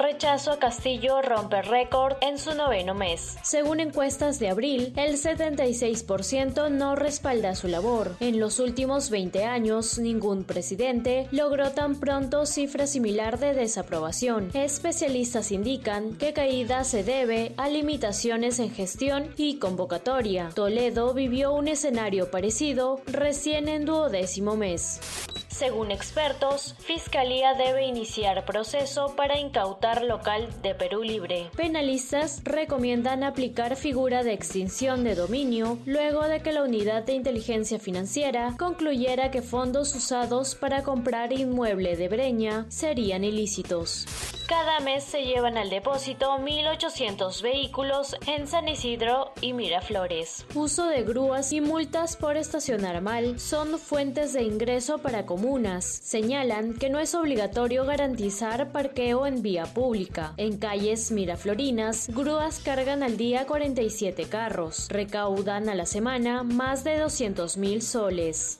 Rechazo 0.00 0.52
a 0.52 0.58
Castillo 0.58 1.20
rompe 1.20 1.60
récord 1.60 2.16
en 2.22 2.38
su 2.38 2.54
noveno 2.54 2.94
mes. 2.94 3.36
Según 3.42 3.80
encuestas 3.80 4.38
de 4.38 4.48
abril, 4.48 4.94
el 4.96 5.18
76% 5.18 6.70
no 6.70 6.96
respalda 6.96 7.54
su 7.54 7.68
labor. 7.68 8.16
En 8.18 8.40
los 8.40 8.60
últimos 8.60 9.10
20 9.10 9.44
años, 9.44 9.98
ningún 9.98 10.44
presidente 10.44 11.28
logró 11.32 11.72
tan 11.72 12.00
pronto 12.00 12.46
cifra 12.46 12.86
similar 12.86 13.38
de 13.38 13.52
desaprobación. 13.52 14.48
Especialistas 14.54 15.52
indican 15.52 16.14
que 16.14 16.32
caída 16.32 16.82
se 16.84 17.04
debe 17.04 17.52
a 17.58 17.68
limitaciones 17.68 18.58
en 18.58 18.70
gestión 18.70 19.34
y 19.36 19.58
convocatoria. 19.58 20.48
Toledo 20.54 21.12
vivió 21.12 21.52
un 21.52 21.68
escenario 21.68 22.30
parecido 22.30 23.02
recién 23.06 23.68
en 23.68 23.84
duodécimo 23.84 24.56
mes. 24.56 24.98
Según 25.50 25.90
expertos, 25.90 26.76
Fiscalía 26.78 27.54
debe 27.54 27.84
iniciar 27.84 28.44
proceso 28.44 29.14
para 29.16 29.38
incautar 29.38 30.02
local 30.04 30.48
de 30.62 30.74
Perú 30.74 31.02
Libre. 31.02 31.50
Penalistas 31.56 32.40
recomiendan 32.44 33.24
aplicar 33.24 33.76
figura 33.76 34.22
de 34.22 34.32
extinción 34.32 35.02
de 35.04 35.16
dominio 35.16 35.78
luego 35.86 36.22
de 36.28 36.40
que 36.40 36.52
la 36.52 36.62
Unidad 36.62 37.02
de 37.02 37.14
Inteligencia 37.14 37.78
Financiera 37.78 38.54
concluyera 38.58 39.30
que 39.30 39.42
fondos 39.42 39.94
usados 39.94 40.54
para 40.54 40.84
comprar 40.84 41.32
inmueble 41.32 41.96
de 41.96 42.08
Breña 42.08 42.66
serían 42.68 43.24
ilícitos. 43.24 44.06
Cada 44.50 44.80
mes 44.80 45.04
se 45.04 45.22
llevan 45.22 45.56
al 45.56 45.70
depósito 45.70 46.36
1.800 46.38 47.40
vehículos 47.40 48.16
en 48.26 48.48
San 48.48 48.66
Isidro 48.66 49.32
y 49.40 49.52
Miraflores. 49.52 50.44
Uso 50.56 50.86
de 50.86 51.04
grúas 51.04 51.52
y 51.52 51.60
multas 51.60 52.16
por 52.16 52.36
estacionar 52.36 53.00
mal 53.00 53.38
son 53.38 53.78
fuentes 53.78 54.32
de 54.32 54.42
ingreso 54.42 54.98
para 54.98 55.24
comunas. 55.40 55.84
Señalan 55.84 56.74
que 56.74 56.90
no 56.90 56.98
es 56.98 57.14
obligatorio 57.14 57.86
garantizar 57.86 58.72
parqueo 58.72 59.26
en 59.26 59.42
vía 59.42 59.64
pública. 59.64 60.34
En 60.36 60.58
calles 60.58 61.10
miraflorinas, 61.10 62.08
grúas 62.08 62.60
cargan 62.60 63.02
al 63.02 63.16
día 63.16 63.46
47 63.46 64.24
carros. 64.24 64.88
Recaudan 64.90 65.68
a 65.68 65.74
la 65.74 65.86
semana 65.86 66.42
más 66.42 66.84
de 66.84 67.02
200.000 67.02 67.80
soles. 67.80 68.58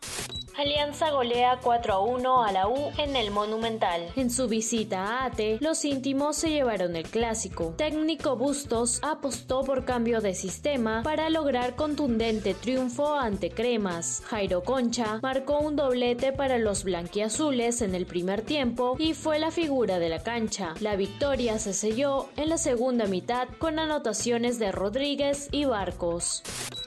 Alianza 0.61 1.11
golea 1.11 1.58
4 1.62 1.94
a 1.94 2.00
1 2.00 2.44
a 2.44 2.53
la 2.53 2.69
U 2.69 2.92
en 2.98 3.16
el 3.16 3.30
Monumental. 3.30 4.12
En 4.14 4.28
su 4.28 4.47
visita 4.47 5.22
a 5.22 5.25
ATE, 5.25 5.56
los 5.62 5.86
íntimos 5.86 6.36
se 6.36 6.50
llevaron 6.50 6.97
el 6.97 7.05
clásico. 7.05 7.72
Técnico 7.78 8.36
Bustos 8.36 9.00
apostó 9.03 9.64
por 9.64 9.86
cambio 9.86 10.20
de 10.20 10.34
sistema 10.34 11.03
para 11.03 11.31
lograr 11.31 11.77
contundente 11.77 12.53
triunfo 12.53 13.14
ante 13.14 13.48
Cremas. 13.48 14.22
Jairo 14.27 14.62
Concha 14.62 15.19
marcó 15.22 15.61
un 15.61 15.77
doblete 15.77 16.31
para 16.34 16.58
los 16.58 16.84
blanquiazules 16.84 17.81
en 17.81 17.94
el 17.94 18.05
primer 18.05 18.42
tiempo 18.42 18.97
y 18.98 19.14
fue 19.14 19.38
la 19.38 19.50
figura 19.50 19.98
de 19.98 20.11
la 20.11 20.22
cancha. 20.22 20.75
La 20.81 20.94
victoria 20.94 21.58
se 21.58 21.72
selló 21.72 22.28
en 22.36 22.50
la 22.50 22.58
segunda 22.58 23.06
mitad 23.06 23.48
con 23.58 23.78
anotaciones 23.78 24.58
de 24.58 24.72
Rodríguez 24.72 25.48
y 25.53 25.64
Barcos. 25.64 26.42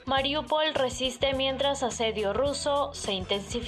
Mariupol 0.06 0.74
resiste 0.74 1.32
mientras 1.32 1.82
asedio 1.82 2.34
ruso 2.34 2.92
se 2.92 3.14
intensifica. 3.14 3.63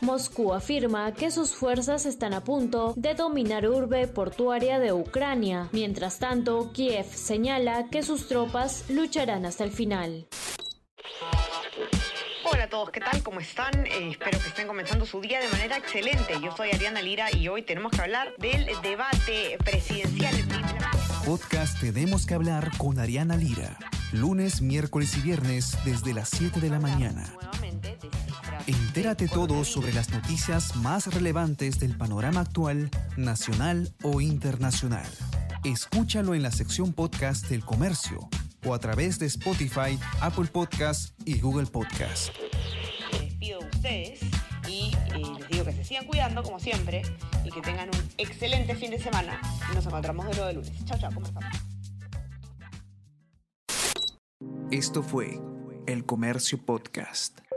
Moscú 0.00 0.52
afirma 0.52 1.12
que 1.14 1.30
sus 1.30 1.54
fuerzas 1.54 2.04
están 2.04 2.34
a 2.34 2.44
punto 2.44 2.92
de 2.96 3.14
dominar 3.14 3.66
urbe 3.66 4.06
portuaria 4.06 4.78
de 4.78 4.92
Ucrania. 4.92 5.68
Mientras 5.72 6.18
tanto, 6.18 6.70
Kiev 6.72 7.06
señala 7.06 7.88
que 7.90 8.02
sus 8.02 8.28
tropas 8.28 8.84
lucharán 8.90 9.46
hasta 9.46 9.64
el 9.64 9.70
final. 9.70 10.26
Hola 12.50 12.64
a 12.64 12.68
todos, 12.68 12.90
¿qué 12.90 13.00
tal? 13.00 13.22
¿Cómo 13.22 13.40
están? 13.40 13.86
Eh, 13.86 14.10
espero 14.10 14.38
que 14.38 14.48
estén 14.48 14.66
comenzando 14.66 15.06
su 15.06 15.20
día 15.20 15.40
de 15.40 15.48
manera 15.48 15.78
excelente. 15.78 16.34
Yo 16.42 16.54
soy 16.54 16.70
Ariana 16.70 17.00
Lira 17.00 17.34
y 17.34 17.48
hoy 17.48 17.62
tenemos 17.62 17.92
que 17.92 18.02
hablar 18.02 18.34
del 18.38 18.66
debate 18.82 19.56
presidencial. 19.64 20.34
Podcast 21.24 21.78
Tenemos 21.80 22.26
que 22.26 22.34
hablar 22.34 22.70
con 22.76 22.98
Ariana 22.98 23.36
Lira 23.36 23.78
lunes, 24.12 24.62
miércoles 24.62 25.16
y 25.16 25.20
viernes 25.20 25.76
desde 25.84 26.14
las 26.14 26.30
7 26.30 26.60
de 26.60 26.70
la 26.70 26.80
mañana. 26.80 27.24
Entérate 28.68 29.28
todo 29.28 29.64
sobre 29.64 29.94
las 29.94 30.10
noticias 30.10 30.76
más 30.76 31.06
relevantes 31.14 31.80
del 31.80 31.96
panorama 31.96 32.40
actual, 32.40 32.90
nacional 33.16 33.94
o 34.02 34.20
internacional. 34.20 35.06
Escúchalo 35.64 36.34
en 36.34 36.42
la 36.42 36.50
sección 36.50 36.92
podcast 36.92 37.48
del 37.48 37.64
comercio 37.64 38.28
o 38.66 38.74
a 38.74 38.78
través 38.78 39.18
de 39.18 39.24
Spotify, 39.24 39.98
Apple 40.20 40.48
Podcast 40.52 41.18
y 41.24 41.40
Google 41.40 41.64
Podcast. 41.64 42.28
Me 43.14 43.20
despido 43.20 43.60
de 43.60 43.66
ustedes 43.68 44.20
y 44.68 44.92
eh, 45.14 45.22
les 45.38 45.48
digo 45.48 45.64
que 45.64 45.72
se 45.72 45.84
sigan 45.84 46.04
cuidando 46.04 46.42
como 46.42 46.60
siempre 46.60 47.00
y 47.46 47.50
que 47.50 47.62
tengan 47.62 47.88
un 47.88 48.10
excelente 48.18 48.74
fin 48.74 48.90
de 48.90 48.98
semana. 48.98 49.40
Nos 49.72 49.86
encontramos 49.86 50.26
de 50.26 50.32
nuevo 50.32 50.46
de 50.46 50.52
lunes. 50.52 50.84
Chao, 50.84 50.98
chao, 50.98 51.10
¿cómo 51.14 51.24
están? 51.24 51.44
Esto 54.70 55.02
fue 55.02 55.40
El 55.86 56.04
Comercio 56.04 56.58
Podcast. 56.58 57.47